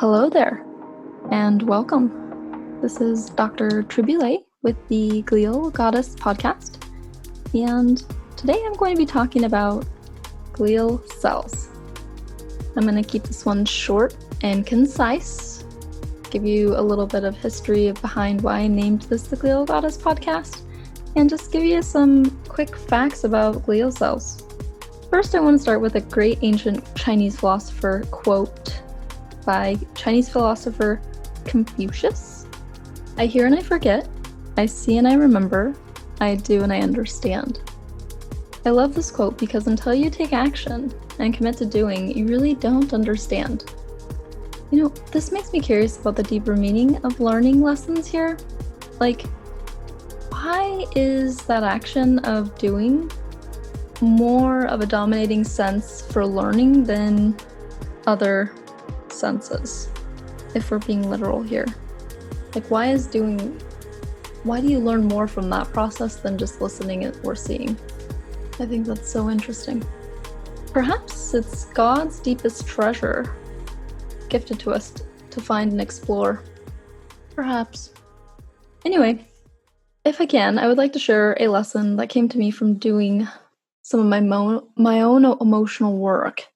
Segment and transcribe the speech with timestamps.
[0.00, 0.64] Hello there,
[1.30, 2.80] and welcome.
[2.80, 3.82] This is Dr.
[3.82, 6.82] Triboulet with the Glial Goddess podcast,
[7.52, 8.02] and
[8.34, 9.84] today I'm going to be talking about
[10.54, 11.68] glial cells.
[12.76, 15.66] I'm going to keep this one short and concise,
[16.30, 19.98] give you a little bit of history behind why I named this the Glial Goddess
[19.98, 20.62] podcast,
[21.14, 24.44] and just give you some quick facts about glial cells.
[25.10, 28.80] First, I want to start with a great ancient Chinese philosopher quote
[29.50, 31.02] by Chinese philosopher
[31.44, 32.46] Confucius.
[33.18, 34.08] I hear and I forget,
[34.56, 35.74] I see and I remember,
[36.20, 37.58] I do and I understand.
[38.64, 42.54] I love this quote because until you take action and commit to doing, you really
[42.54, 43.64] don't understand.
[44.70, 48.38] You know, this makes me curious about the deeper meaning of learning lessons here.
[49.00, 49.22] Like,
[50.28, 53.10] why is that action of doing
[54.00, 57.36] more of a dominating sense for learning than
[58.06, 58.52] other
[59.12, 59.88] senses,
[60.54, 61.66] if we're being literal here.
[62.54, 63.60] Like, why is doing,
[64.42, 67.76] why do you learn more from that process than just listening or seeing?
[68.58, 69.84] I think that's so interesting.
[70.72, 73.36] Perhaps it's God's deepest treasure
[74.28, 74.94] gifted to us
[75.30, 76.42] to find and explore.
[77.34, 77.92] Perhaps.
[78.84, 79.26] Anyway,
[80.04, 82.74] if I can, I would like to share a lesson that came to me from
[82.74, 83.28] doing
[83.82, 86.46] some of my mo- my own emotional work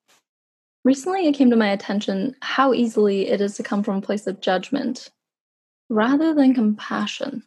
[0.85, 4.27] Recently, it came to my attention how easily it is to come from a place
[4.27, 5.11] of judgment
[5.89, 7.43] rather than compassion.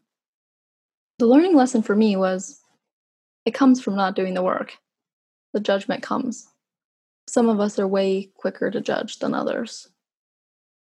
[1.19, 2.59] The learning lesson for me was
[3.45, 4.77] it comes from not doing the work.
[5.53, 6.47] The judgment comes.
[7.27, 9.87] Some of us are way quicker to judge than others.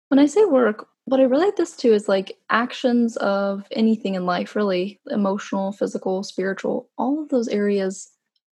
[0.10, 4.28] When I say work, what I relate this to is like actions of anything in
[4.28, 8.12] life, really emotional, physical, spiritual, all of those areas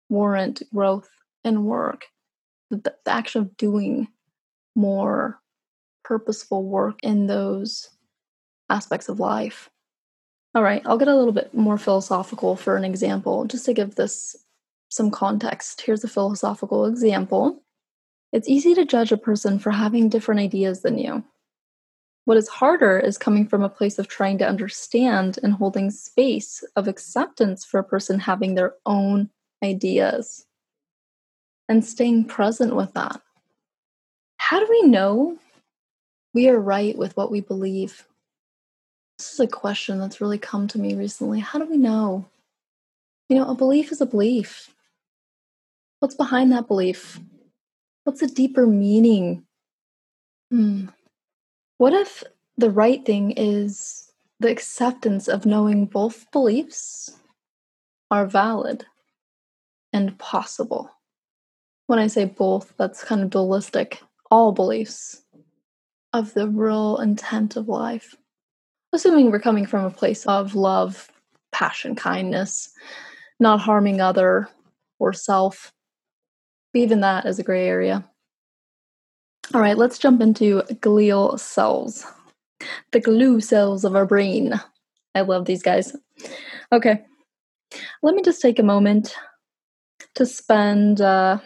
[0.09, 1.09] warrant growth
[1.43, 2.05] and work
[2.71, 4.07] the, the action of doing
[4.75, 5.39] more
[6.03, 7.89] purposeful work in those
[8.69, 9.69] aspects of life.
[10.55, 13.95] All right, I'll get a little bit more philosophical for an example, just to give
[13.95, 14.35] this
[14.89, 15.81] some context.
[15.81, 17.63] Here's a philosophical example.
[18.33, 21.23] It's easy to judge a person for having different ideas than you.
[22.25, 26.63] What is harder is coming from a place of trying to understand and holding space
[26.75, 29.29] of acceptance for a person having their own
[29.63, 30.45] ideas
[31.71, 33.21] and staying present with that.
[34.35, 35.37] How do we know
[36.33, 38.05] we are right with what we believe?
[39.17, 41.39] This is a question that's really come to me recently.
[41.39, 42.25] How do we know?
[43.29, 44.69] You know, a belief is a belief.
[46.01, 47.21] What's behind that belief?
[48.03, 49.45] What's the deeper meaning?
[50.51, 50.87] Hmm.
[51.77, 52.21] What if
[52.57, 54.11] the right thing is
[54.41, 57.17] the acceptance of knowing both beliefs
[58.09, 58.87] are valid
[59.93, 60.91] and possible?
[61.91, 64.01] When I say both, that's kind of dualistic.
[64.31, 65.23] All beliefs
[66.13, 68.15] of the real intent of life.
[68.93, 71.11] Assuming we're coming from a place of love,
[71.51, 72.69] passion, kindness,
[73.41, 74.47] not harming other
[74.99, 75.73] or self.
[76.73, 78.09] Even that is a gray area.
[79.53, 82.05] All right, let's jump into glial cells.
[82.93, 84.57] The glue cells of our brain.
[85.13, 85.93] I love these guys.
[86.71, 87.03] Okay,
[88.01, 89.13] let me just take a moment
[90.15, 91.39] to spend uh,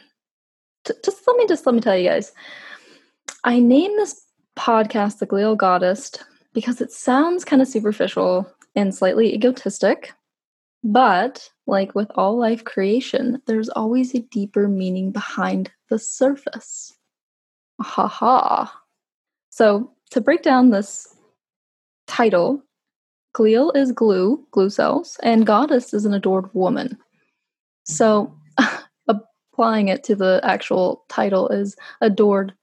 [1.03, 2.31] just let me just let me tell you guys.
[3.43, 4.21] I named this
[4.57, 6.11] podcast the Glial Goddess
[6.53, 10.13] because it sounds kind of superficial and slightly egotistic.
[10.83, 16.93] But like with all life creation, there's always a deeper meaning behind the surface.
[17.81, 18.81] Ha ha.
[19.49, 21.13] So to break down this
[22.07, 22.61] title,
[23.35, 26.97] glial is glue, glue cells, and goddess is an adored woman.
[27.83, 28.33] So
[29.55, 32.53] applying it to the actual title is adored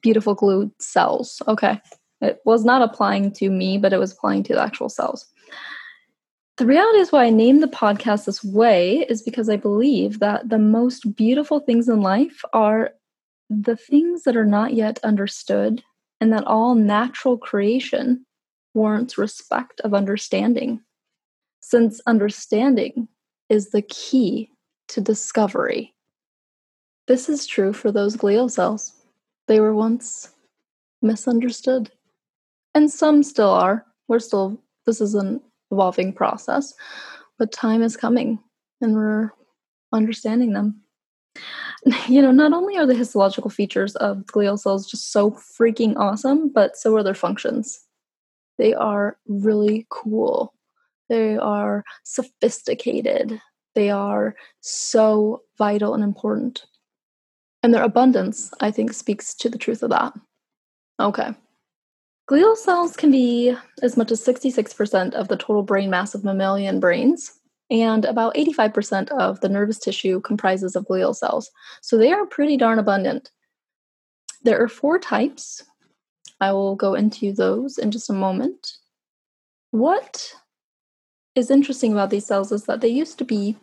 [0.00, 1.42] beautiful glue cells.
[1.48, 1.80] Okay.
[2.20, 5.26] It was not applying to me, but it was applying to the actual cells.
[6.58, 10.48] The reality is why I named the podcast this way is because I believe that
[10.48, 12.92] the most beautiful things in life are
[13.50, 15.82] the things that are not yet understood,
[16.20, 18.24] and that all natural creation
[18.74, 20.80] warrants respect of understanding.
[21.60, 23.08] Since understanding
[23.48, 24.52] is the key
[24.88, 25.94] to discovery.
[27.12, 28.94] This is true for those glial cells.
[29.46, 30.30] They were once
[31.02, 31.90] misunderstood.
[32.74, 33.84] And some still are.
[34.08, 36.72] We're still, this is an evolving process,
[37.38, 38.38] but time is coming
[38.80, 39.30] and we're
[39.92, 40.80] understanding them.
[42.08, 46.50] You know, not only are the histological features of glial cells just so freaking awesome,
[46.50, 47.84] but so are their functions.
[48.56, 50.54] They are really cool.
[51.10, 53.38] They are sophisticated.
[53.74, 56.64] They are so vital and important.
[57.62, 60.12] And their abundance, I think, speaks to the truth of that.
[60.98, 61.34] Okay.
[62.30, 66.80] Glial cells can be as much as 66% of the total brain mass of mammalian
[66.80, 67.38] brains,
[67.70, 71.50] and about 85% of the nervous tissue comprises of glial cells.
[71.80, 73.30] So they are pretty darn abundant.
[74.42, 75.62] There are four types.
[76.40, 78.72] I will go into those in just a moment.
[79.70, 80.34] What
[81.34, 83.56] is interesting about these cells is that they used to be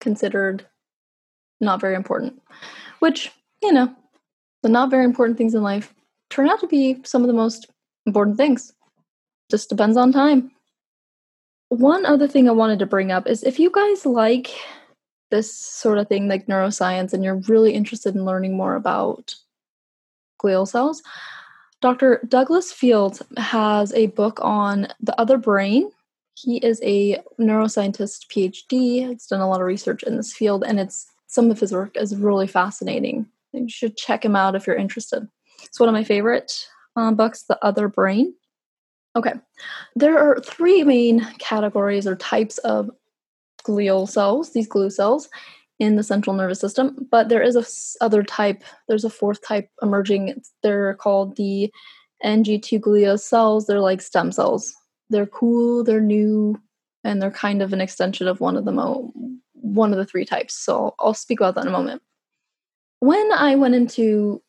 [0.00, 0.66] considered
[1.60, 2.40] not very important,
[3.00, 3.94] which, you know,
[4.62, 5.94] the not very important things in life
[6.30, 7.66] turn out to be some of the most
[8.06, 8.72] important things.
[9.50, 10.50] Just depends on time.
[11.68, 14.50] One other thing I wanted to bring up is if you guys like
[15.30, 19.34] this sort of thing, like neuroscience, and you're really interested in learning more about
[20.42, 21.02] glial cells,
[21.80, 22.20] Dr.
[22.26, 25.90] Douglas Field has a book on the other brain.
[26.34, 29.08] He is a neuroscientist PhD.
[29.08, 31.96] He's done a lot of research in this field, and it's some of his work
[31.96, 33.26] is really fascinating.
[33.52, 35.28] You should check him out if you're interested.
[35.62, 36.66] It's one of my favorite
[36.96, 38.34] um, books, The Other Brain.
[39.16, 39.34] Okay,
[39.96, 42.90] there are three main categories or types of
[43.64, 45.28] glial cells, these glue cells,
[45.78, 49.68] in the central nervous system, but there is a other type, there's a fourth type
[49.80, 50.42] emerging.
[50.62, 51.72] They're called the
[52.24, 53.66] NG2 glial cells.
[53.66, 54.74] They're like stem cells.
[55.10, 56.60] They're cool, they're new,
[57.04, 59.12] and they're kind of an extension of one of the mo-
[59.60, 60.54] one of the three types.
[60.54, 62.02] So I'll speak about that in a moment.
[63.00, 64.42] When I went into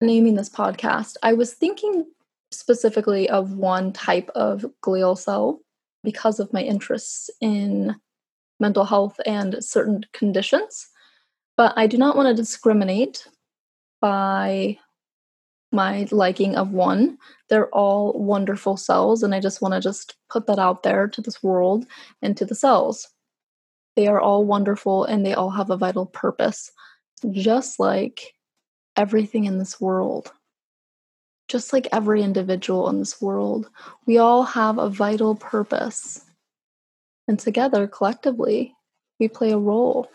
[0.00, 2.06] naming this podcast, I was thinking
[2.52, 5.60] specifically of one type of glial cell
[6.04, 7.96] because of my interests in
[8.60, 10.88] mental health and certain conditions.
[11.56, 13.26] But I do not want to discriminate
[14.00, 14.78] by
[15.72, 17.18] my liking of one.
[17.48, 21.20] They're all wonderful cells, and I just want to just put that out there to
[21.20, 21.86] this world
[22.22, 23.08] and to the cells.
[23.96, 26.70] They are all wonderful and they all have a vital purpose,
[27.30, 28.34] just like
[28.96, 30.32] everything in this world.
[31.48, 33.68] Just like every individual in this world,
[34.06, 36.24] we all have a vital purpose.
[37.28, 38.74] And together, collectively,
[39.20, 40.08] we play a role.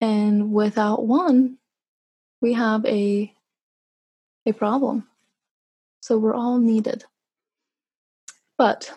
[0.00, 1.58] And without one,
[2.42, 3.32] we have a,
[4.44, 5.08] a problem.
[6.00, 7.04] So we're all needed.
[8.58, 8.92] But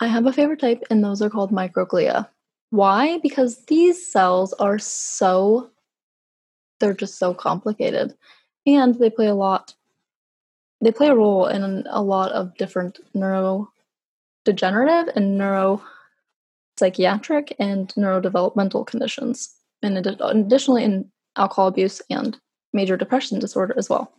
[0.00, 2.28] I have a favorite type, and those are called microglia.
[2.72, 3.18] Why?
[3.18, 5.70] Because these cells are so,
[6.80, 8.14] they're just so complicated.
[8.64, 9.74] And they play a lot,
[10.80, 19.54] they play a role in a lot of different neurodegenerative and neuropsychiatric and neurodevelopmental conditions.
[19.82, 22.40] And additionally, in alcohol abuse and
[22.72, 24.10] major depression disorder as well.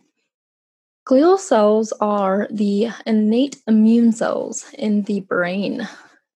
[1.08, 5.88] Glial cells are the innate immune cells in the brain.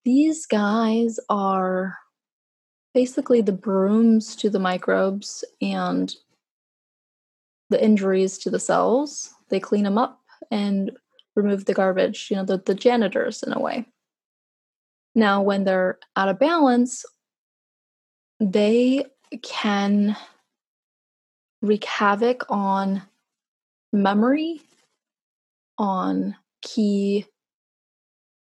[0.05, 1.97] These guys are
[2.99, 6.17] basically the brooms to the microbes and
[7.71, 9.33] the injuries to the cells.
[9.51, 10.91] They clean them up and
[11.37, 13.87] remove the garbage, you know, the, the janitors in a way.
[15.15, 17.05] Now, when they're out of balance,
[18.41, 19.05] they
[19.45, 20.17] can
[21.63, 23.03] wreak havoc on
[23.93, 24.61] memory,
[25.79, 27.27] on key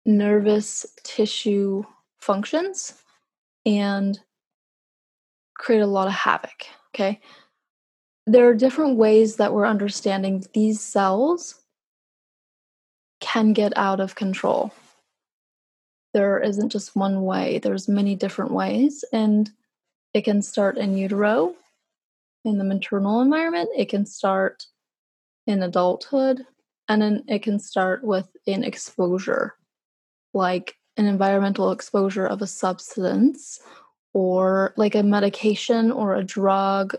[0.05, 1.83] nervous tissue
[2.21, 2.95] functions,
[3.65, 4.21] and
[5.59, 6.67] create a lot of havoc.
[6.95, 7.21] Okay.
[8.27, 11.55] There are different ways that we're understanding these cells
[13.21, 14.73] can get out of control.
[16.13, 19.51] There isn't just one way, there's many different ways, and
[20.15, 21.55] it can start in utero,
[22.45, 24.65] in the maternal environment, it can start
[25.47, 26.47] in adulthood,
[26.89, 29.55] and then it can start with an exposure,
[30.33, 33.61] like an environmental exposure of a substance
[34.17, 36.97] or like a medication or a drug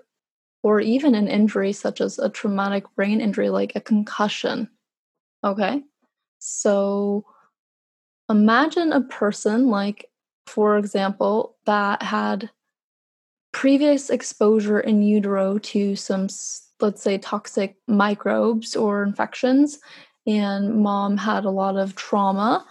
[0.62, 4.70] or even an injury such as a traumatic brain injury like a concussion.
[5.44, 5.82] Okay?
[6.38, 7.26] So
[8.30, 10.12] imagine a person like
[10.46, 12.52] for example that had
[13.52, 16.28] previous exposure in utero to some
[16.82, 19.80] let's say toxic microbes or infections
[20.28, 22.64] and mom had a lot of trauma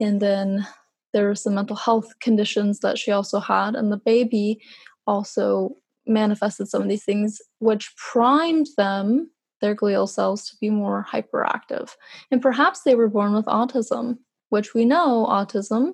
[0.00, 0.66] and then
[1.14, 4.60] there were some mental health conditions that she also had, and the baby
[5.06, 9.30] also manifested some of these things, which primed them,
[9.62, 11.92] their glial cells, to be more hyperactive.
[12.30, 14.18] And perhaps they were born with autism,
[14.50, 15.92] which we know autism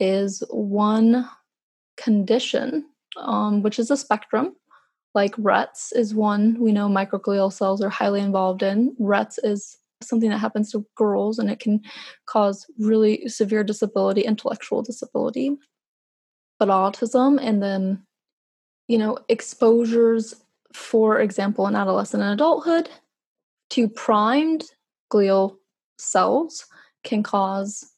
[0.00, 1.28] is one
[1.96, 2.84] condition,
[3.18, 4.54] um, which is a spectrum.
[5.14, 8.96] Like Rett's is one we know microglial cells are highly involved in.
[8.98, 11.80] Rett's is something that happens to girls and it can
[12.26, 15.56] cause really severe disability, intellectual disability.
[16.58, 18.04] But autism and then,
[18.88, 20.34] you know, exposures,
[20.72, 22.88] for example, in adolescent and adulthood
[23.70, 24.64] to primed
[25.12, 25.56] glial
[25.98, 26.66] cells
[27.02, 27.92] can cause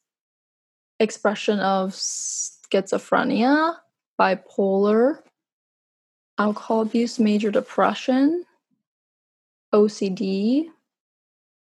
[0.99, 3.75] expression of schizophrenia,
[4.19, 5.19] bipolar,
[6.37, 8.43] alcohol abuse, major depression,
[9.73, 10.69] OCD.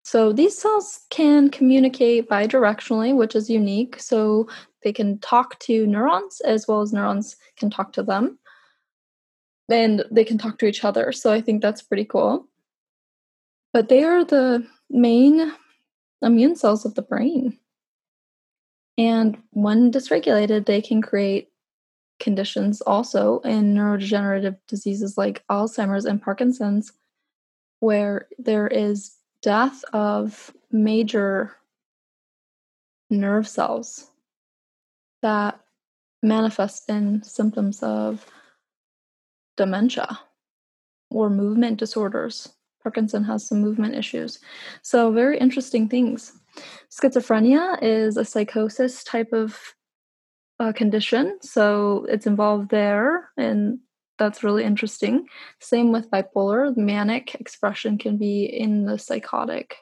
[0.04, 4.00] So these cells can communicate bidirectionally, which is unique.
[4.00, 4.48] So
[4.84, 8.40] they can talk to neurons as well as neurons can talk to them.
[9.70, 11.12] And they can talk to each other.
[11.12, 12.48] So I think that's pretty cool.
[13.74, 15.54] But they are the main
[16.22, 17.58] immune cells of the brain.
[18.98, 21.50] And when dysregulated, they can create
[22.20, 26.92] conditions also in neurodegenerative diseases like Alzheimer's and Parkinson's,
[27.80, 31.56] where there is death of major
[33.10, 34.08] nerve cells
[35.22, 35.60] that
[36.24, 38.26] manifest in symptoms of
[39.58, 40.20] dementia
[41.10, 42.54] or movement disorders.
[42.84, 44.40] Parkinson has some movement issues.
[44.82, 46.34] So, very interesting things.
[46.90, 49.60] Schizophrenia is a psychosis type of
[50.60, 53.80] uh, condition, so it's involved there, and
[54.22, 55.28] that's really interesting.
[55.60, 59.78] Same with bipolar, manic expression can be in the psychotic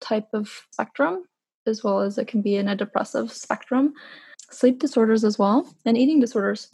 [0.00, 1.24] type of spectrum,
[1.66, 3.92] as well as it can be in a depressive spectrum.
[4.50, 6.70] Sleep disorders as well, and eating disorders.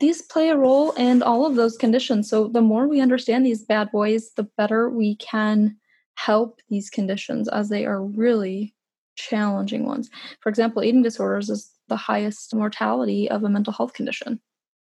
[0.00, 2.30] These play a role in all of those conditions.
[2.30, 5.76] So, the more we understand these bad boys, the better we can
[6.14, 8.74] help these conditions as they are really
[9.14, 10.08] challenging ones.
[10.40, 14.40] For example, eating disorders is the highest mortality of a mental health condition.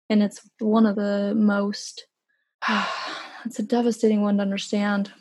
[0.10, 2.08] And it's one of the most,
[3.46, 5.12] it's a devastating one to understand.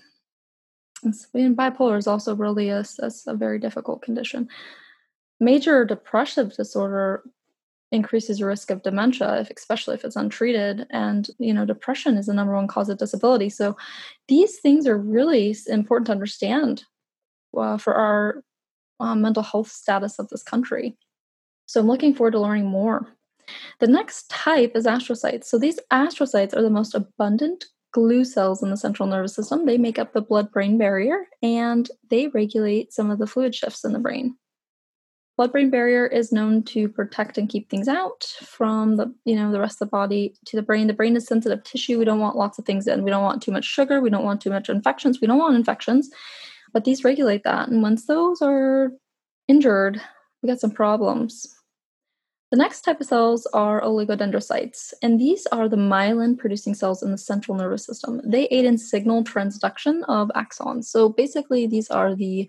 [1.03, 4.49] And bipolar is also really a, a, a very difficult condition.
[5.41, 7.23] Major depressive disorder
[7.93, 10.87] increases your risk of dementia, if, especially if it's untreated.
[10.91, 13.49] And you know, depression is the number one cause of disability.
[13.50, 13.76] So
[14.29, 16.85] these things are really important to understand
[17.57, 18.43] uh, for our
[19.00, 20.97] uh, mental health status of this country.
[21.67, 23.09] So I'm looking forward to learning more.
[23.81, 25.45] The next type is astrocytes.
[25.45, 29.67] So these astrocytes are the most abundant glue cells in the central nervous system.
[29.67, 33.85] They make up the blood brain barrier and they regulate some of the fluid shifts
[33.85, 34.37] in the brain.
[35.37, 39.51] Blood brain barrier is known to protect and keep things out from the you know
[39.51, 40.87] the rest of the body to the brain.
[40.87, 41.99] The brain is sensitive tissue.
[41.99, 43.03] We don't want lots of things in.
[43.03, 44.01] We don't want too much sugar.
[44.01, 45.21] We don't want too much infections.
[45.21, 46.09] We don't want infections.
[46.73, 47.69] But these regulate that.
[47.69, 48.93] And once those are
[49.49, 50.01] injured,
[50.43, 51.53] we got some problems.
[52.54, 57.11] The next type of cells are oligodendrocytes, and these are the myelin producing cells in
[57.11, 58.20] the central nervous system.
[58.25, 60.84] They aid in signal transduction of axons.
[60.84, 62.49] So basically, these are the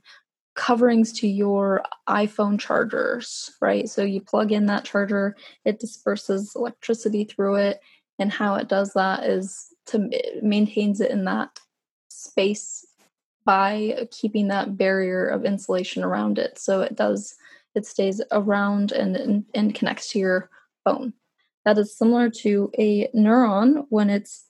[0.54, 3.90] coverings to your iPhone chargers, right?
[3.90, 5.36] So you plug in that charger,
[5.66, 7.80] it disperses electricity through it,
[8.20, 11.60] and how it does that is to it maintains it in that
[12.10, 12.86] space
[13.44, 16.60] by keeping that barrier of insulation around it.
[16.60, 17.34] So it does,
[17.76, 20.50] it stays around and, and, and connects to your
[20.84, 21.14] bone.
[21.66, 24.46] That is similar to a neuron when it's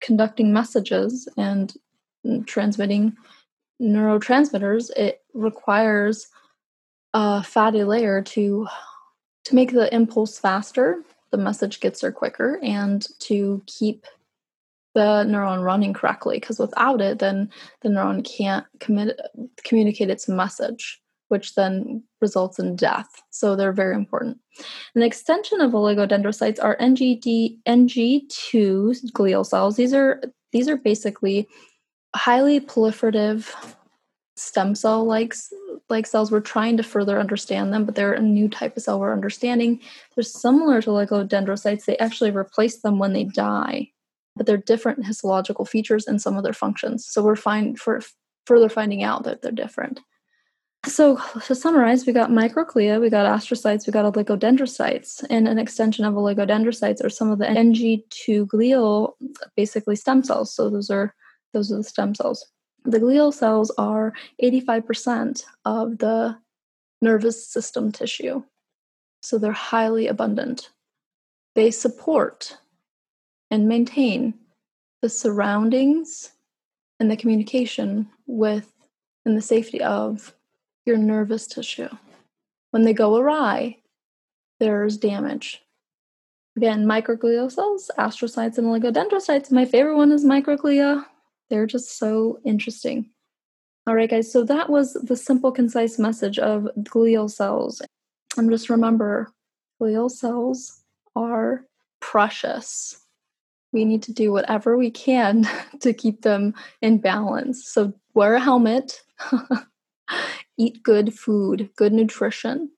[0.00, 1.72] conducting messages and
[2.46, 3.16] transmitting
[3.80, 4.90] neurotransmitters.
[4.96, 6.28] It requires
[7.14, 8.66] a fatty layer to
[9.44, 11.02] to make the impulse faster
[11.32, 14.06] the message gets there quicker and to keep
[14.94, 17.50] the neuron running correctly because without it then
[17.80, 19.18] the neuron can't commit,
[19.64, 21.01] communicate its message
[21.32, 23.08] which then results in death.
[23.30, 24.38] So they're very important.
[24.94, 29.76] An extension of oligodendrocytes are ngd ng2 glial cells.
[29.76, 30.22] These are
[30.52, 31.48] these are basically
[32.14, 33.50] highly proliferative
[34.36, 35.34] stem cell like
[35.88, 36.30] like cells.
[36.30, 39.80] We're trying to further understand them but they're a new type of cell we're understanding.
[40.14, 41.86] They're similar to oligodendrocytes.
[41.86, 43.88] They actually replace them when they die
[44.36, 47.06] but they're different histological features and some of their functions.
[47.06, 48.02] So we're fine for
[48.46, 50.00] further finding out that they're different.
[50.86, 56.04] So to summarize, we got microglia, we got astrocytes, we got oligodendrocytes, and an extension
[56.04, 59.12] of oligodendrocytes are some of the NG2 glial,
[59.56, 60.52] basically stem cells.
[60.52, 61.14] So those are
[61.52, 62.44] those are the stem cells.
[62.84, 64.12] The glial cells are
[64.42, 66.36] 85% of the
[67.00, 68.42] nervous system tissue.
[69.22, 70.70] So they're highly abundant.
[71.54, 72.56] They support
[73.50, 74.34] and maintain
[75.00, 76.32] the surroundings
[76.98, 78.72] and the communication with
[79.24, 80.34] and the safety of
[80.86, 81.88] your nervous tissue.
[82.70, 83.78] When they go awry,
[84.60, 85.62] there's damage.
[86.56, 89.50] Again, microglial cells, astrocytes, and oligodendrocytes.
[89.50, 91.04] My favorite one is microglia.
[91.50, 93.10] They're just so interesting.
[93.86, 97.82] All right, guys, so that was the simple, concise message of glial cells.
[98.36, 99.32] And just remember
[99.80, 100.82] glial cells
[101.16, 101.64] are
[102.00, 103.02] precious
[103.72, 105.48] we need to do whatever we can
[105.80, 107.66] to keep them in balance.
[107.66, 109.02] So wear a helmet,
[110.62, 112.70] Eat good food, good nutrition.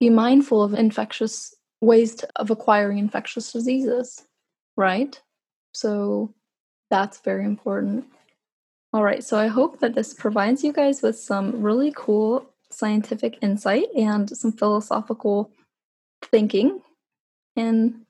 [0.00, 4.24] Be mindful of infectious ways to, of acquiring infectious diseases,
[4.76, 5.20] right?
[5.72, 6.34] So
[6.90, 8.06] that's very important.
[8.92, 13.38] All right, so I hope that this provides you guys with some really cool scientific
[13.40, 15.52] insight and some philosophical
[16.24, 16.80] thinking.
[17.54, 18.04] And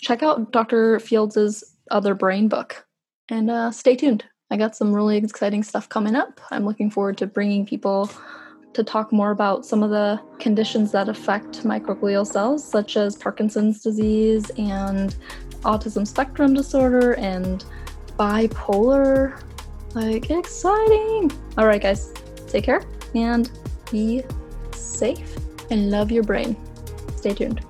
[0.00, 1.00] check out Dr.
[1.00, 2.86] Fields's other brain book
[3.28, 4.24] and uh, stay tuned.
[4.50, 6.40] I got some really exciting stuff coming up.
[6.50, 8.10] I'm looking forward to bringing people
[8.74, 13.82] to talk more about some of the conditions that affect microglial cells, such as Parkinson's
[13.82, 15.16] disease and
[15.62, 17.64] autism spectrum disorder and
[18.18, 19.42] bipolar.
[19.94, 21.32] Like, exciting!
[21.58, 22.12] All right, guys,
[22.46, 22.82] take care
[23.14, 23.50] and
[23.90, 24.22] be
[24.72, 25.36] safe
[25.70, 26.56] and love your brain.
[27.16, 27.64] Stay tuned.